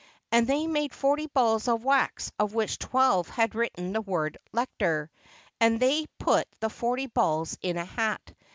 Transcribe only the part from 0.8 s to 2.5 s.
forty balls of wax